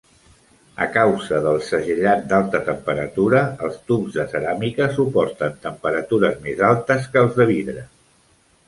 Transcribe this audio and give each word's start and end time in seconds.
A 0.85 0.85
causa 0.93 1.41
de 1.47 1.51
el 1.57 1.59
segellat 1.67 2.23
d'alta 2.31 2.63
temperatura, 2.71 3.43
els 3.69 3.77
tubs 3.93 4.17
de 4.21 4.27
ceràmica 4.33 4.89
suporten 4.99 5.63
temperatures 5.69 6.45
més 6.49 6.67
altes 6.73 7.09
que 7.15 7.27
els 7.29 7.41
de 7.43 7.51
vidre. 7.57 7.89